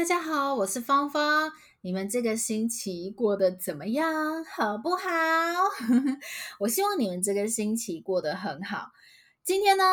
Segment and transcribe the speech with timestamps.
[0.00, 1.52] 大家好，我是芳芳。
[1.82, 4.42] 你们这个星期过得怎么样？
[4.46, 5.06] 好不好？
[6.60, 8.92] 我希望你们这个星期过得很好。
[9.44, 9.84] 今天呢，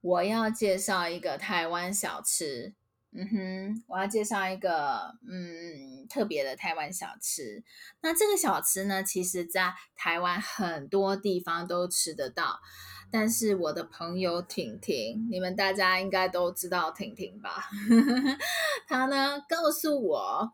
[0.00, 2.72] 我要介绍一个台湾小吃。
[3.12, 7.62] 嗯哼，我要介绍一个嗯特别的台湾小吃。
[8.00, 12.60] 那这个小吃呢，其实在台湾很多地方都吃得到。
[13.18, 17.64] 但是我的朋友婷婷，你们大家应该都知道婷婷吧？
[18.86, 20.52] 她呢告诉我，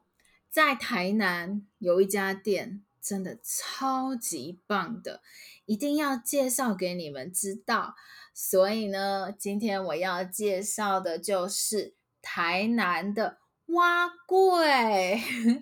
[0.49, 5.23] 在台南有一家店，真的超级棒的，
[5.67, 7.97] 一定要介绍给你们知道。
[8.33, 15.61] 所以呢，今天我要介绍的就是台南的碗粿。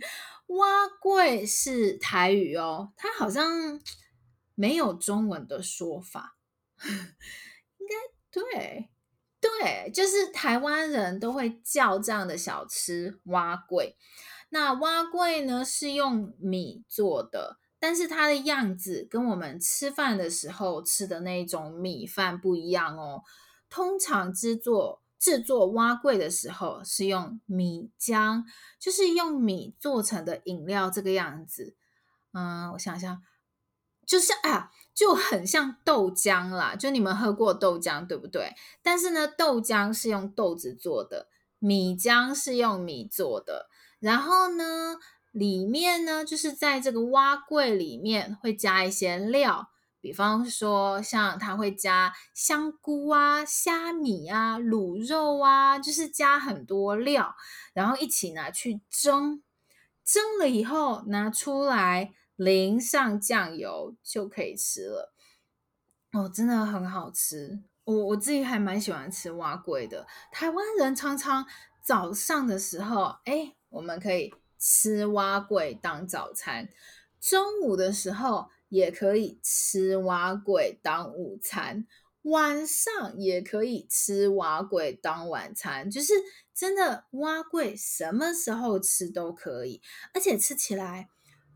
[0.48, 3.80] 碗粿是台语哦，它好像
[4.54, 6.36] 没有中文的说法。
[7.78, 7.94] 应该
[8.30, 8.90] 对，
[9.40, 13.94] 对，就是台湾人都会叫这样的小吃碗粿。
[14.50, 23.22] 那碗粿呢是用米做的，但是它的样子跟我们吃饭的时候吃的那种米饭不一样哦。
[23.68, 28.44] 通常制作制作碗粿的时候是用米浆，
[28.78, 31.76] 就是用米做成的饮料这个样子。
[32.32, 33.22] 嗯，我想想。
[34.10, 38.52] 就是啊，就很像豆浆啦，就你们喝过豆浆对不对？
[38.82, 41.28] 但是呢，豆浆是用豆子做的，
[41.60, 43.68] 米浆是用米做的。
[44.00, 44.96] 然后呢，
[45.30, 49.68] 里面呢，就是在这个蛙柜里面会加一些料，
[50.00, 57.36] 比方说像它会加香菇啊、虾米啊、卤肉啊，就是加很多料，
[57.74, 59.40] 然后一起拿去蒸，
[60.04, 62.12] 蒸了以后拿出来。
[62.40, 65.12] 淋上酱油就可以吃了
[66.12, 67.62] 哦，真的很好吃。
[67.84, 70.06] 我我自己还蛮喜欢吃蛙粿的。
[70.32, 71.44] 台湾人常常
[71.84, 76.64] 早上的时候，哎，我们可以吃蛙粿当早餐；
[77.20, 81.84] 中午的时候也可以吃蛙粿当午餐；
[82.22, 85.90] 晚上也可以吃蛙粿当晚餐。
[85.90, 86.14] 就是
[86.54, 89.82] 真的蛙粿什么时候吃都可以，
[90.14, 91.10] 而且吃起来。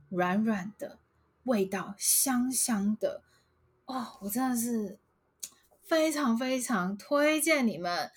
[0.08, 0.98] 软软的，
[1.44, 3.22] 味道香香的
[3.86, 4.18] 哦！
[4.20, 4.98] 我真的是
[5.82, 8.10] 非常非常推荐你们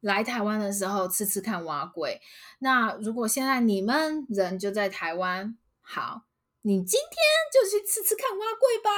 [0.00, 2.18] 来台湾的时候吃吃看碗粿。
[2.60, 6.22] 那如果现在你们人就在台湾，好，
[6.62, 7.18] 你今天
[7.52, 8.90] 就去吃吃看碗粿吧。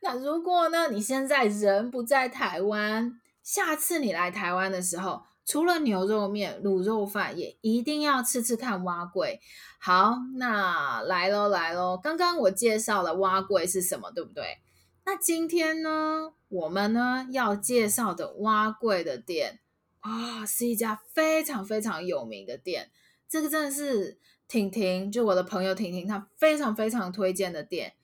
[0.00, 9.38] 那如果呢，你现在人不在台湾，下次你来台湾的时候，除了牛肉面、卤肉饭，也一定要吃吃看碗粿。
[9.78, 11.98] 好，那来喽来喽！
[12.00, 14.58] 刚刚我介绍了碗粿是什么，对不对？
[15.04, 19.58] 那今天呢，我们呢要介绍的碗粿的店
[20.00, 22.90] 啊、是一家非常非常有名的店。
[23.28, 27.94] 这个真的是婷婷，就我的朋友婷婷，她非常非常推荐的店。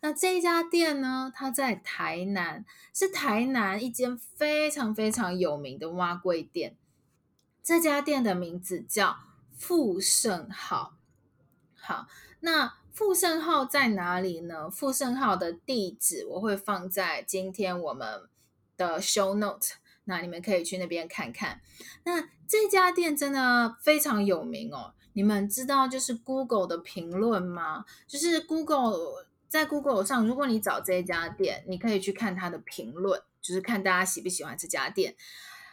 [0.00, 6.76] 那这家店呢，它在台南，是台南一间非常非常有名的碗粿店。
[7.62, 9.16] 这家店的名字叫
[9.56, 10.94] 富盛号。
[11.74, 12.06] 好，
[12.40, 14.70] 那富盛号在哪里呢？
[14.70, 18.28] 富盛号的地址我会放在今天我们
[18.76, 19.74] 的 show note，
[20.04, 21.60] 那你们可以去那边看看。
[22.04, 24.92] 那这家店真的非常有名哦。
[25.14, 27.84] 你们知道就是 Google 的评论吗？
[28.06, 29.26] 就是 Google。
[29.48, 35.16] 在 Google 上，如果你找这家店，你可以去看它的评论，就是看大家喜不喜欢这家店。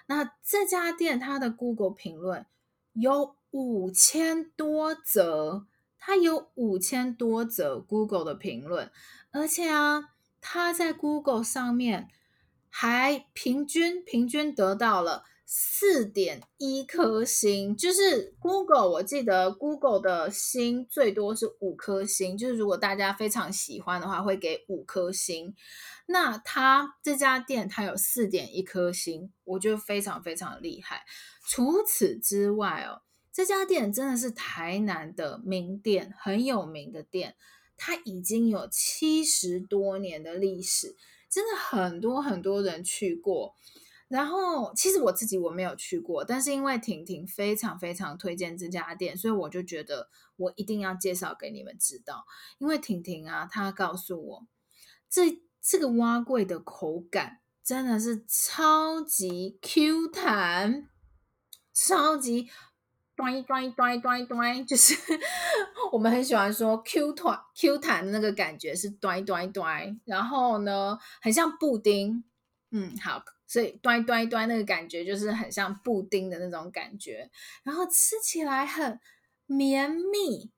[0.06, 2.46] 那这家店它的 Google 评论
[2.94, 5.66] 有五千多则，
[5.98, 8.92] 它有五千多则 Google 的评论，
[9.32, 10.10] 而且啊，
[10.42, 12.10] 它在 Google 上面
[12.70, 15.24] 还平均平均得到了。
[15.46, 25.54] 四点一颗星，就是 Google，我记得 Google 的星最多是五颗星，就是如果大家非常喜欢的话，会给五颗星。
[26.08, 31.04] 那它这家店它有四点一颗星，我觉得非常非常厉害。
[31.48, 33.02] 除此之外哦，
[33.32, 37.36] 这家店真的是台南的名店，很有名的店，
[37.78, 40.96] 它已经有七十多年的历史，
[41.30, 43.56] 真的很多很多人去过。
[44.14, 52.24] 然后，其实我自己我没有去过，但是因为婷婷非常非常推荐这家店，所以我就觉得我一定要介绍给你们知道。
[52.60, 54.48] 因为婷婷啊，她告诉我，
[55.10, 60.90] 这这个碗粿的口感真的是超级 Q 弹，
[61.74, 62.52] 超级
[63.16, 64.94] 端端端端端，就是
[65.92, 72.24] 我们很喜欢说 Q 弹 Q 弹的那个感觉是端端端，然后呢，很像布丁。
[72.70, 73.24] 嗯，好。
[73.46, 77.30] 所以端端端那个感觉就是很像布丁的那种感觉，
[77.64, 79.00] 然后吃起来很
[79.46, 80.52] 绵密，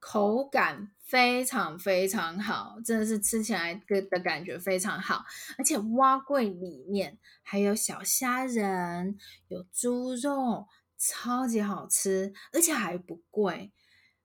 [0.00, 5.24] 口感非常非常好，真的是吃起来的的感觉非常好。
[5.58, 9.16] 而且碗粿里面还有小虾仁，
[9.48, 10.66] 有猪肉，
[10.98, 13.70] 超级好吃，而且还不贵，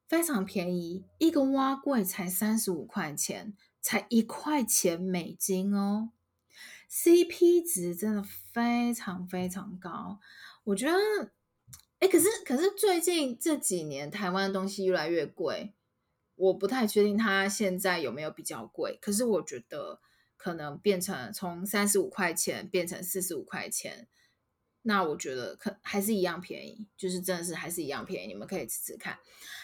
[0.08, 6.12] 非常便宜，一个碗粿才三十五块钱，才一块钱美金哦。
[6.90, 10.20] CP 值真的非常非常高，
[10.64, 11.32] 我觉得，
[12.00, 15.74] 哎，可是可是最近这几年台湾的东西越来越贵，
[16.36, 20.00] 我不太确定它现在有没有比较贵，可是我觉得
[20.36, 24.08] 可能变成从三十五块钱变成四十五块钱。
[24.88, 29.20] 那我觉得可还是一样便宜，就是真的是还是一样便宜，你们可以吃吃看。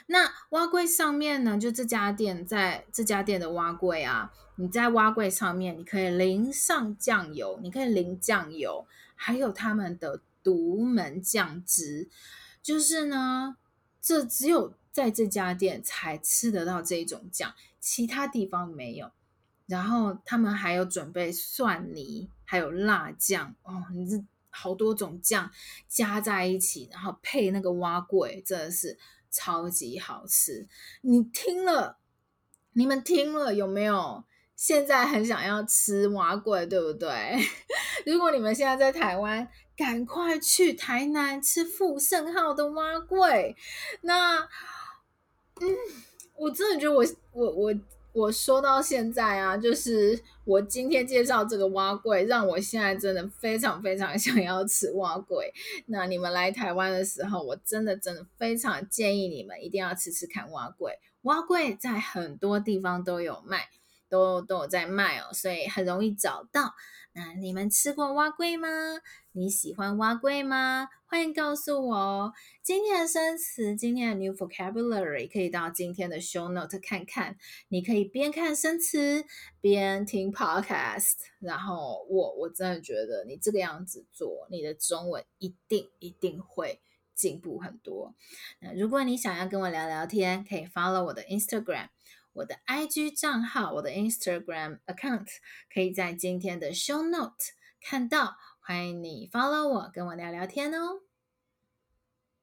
[0.07, 8.85] 那蛙柜上面呢，就这家店在这家店的蛙柜啊，你在蛙柜上面你可以淋上酱油，你可以淋酱油，
[9.15, 12.09] 还有他们的独门酱汁，
[12.61, 13.55] 就是呢，
[14.01, 19.09] 这只有在这家店才吃得到这种酱，其他地方没有。
[19.67, 24.21] 然后他们还有准备蒜泥，还有辣酱哦，你这。
[24.55, 25.49] 好多种酱
[25.87, 28.97] 加在一起，然后配那个碗粿，真的是
[29.31, 30.67] 超级好吃。
[31.01, 31.97] 你听了，
[32.73, 34.23] 你们听了有没有？
[34.55, 37.09] 现在很想要吃碗粿，对不对？
[38.05, 43.55] 如果你们现在在台湾，赶快去台南吃富盛号的碗粿。
[44.01, 44.37] 那，
[45.59, 45.75] 嗯，
[46.35, 47.75] 我真的觉得我我我。
[48.13, 55.51] 我说到现在啊，就是我今天介绍这个蛙柜，让我现在真的非常非常 想要吃蛙柜。
[55.87, 60.93] 那你们来台湾的时候，我真的真的非常建议你们一定要吃吃看蛙柜。
[61.23, 63.69] 蛙柜在很多地方都有卖，
[64.13, 66.75] 都都有在卖哦，所以很容易找到。
[67.15, 68.67] 那你们吃过碗粿吗？
[69.31, 70.87] 你喜欢碗粿吗？
[71.07, 72.33] 欢迎告诉我哦。
[72.61, 77.37] 今天的生词，今天的 new vocabulary 可以到今天的 show note 看看。
[77.69, 79.25] 你可以边看生词
[79.59, 81.15] 边听 podcast。
[81.39, 86.79] 然后我我真的觉得你这个样子做，你的中文一定一定会
[87.15, 88.13] 进步很多。
[88.59, 91.89] 那如果你想要跟我聊聊天，可以 follow 我的 Instagram。
[92.33, 95.27] 我的 IG 账号，我的 Instagram account
[95.71, 101.12] 可以在今天的 show note 看到，欢迎你 follow 我，跟我聊聊天哦。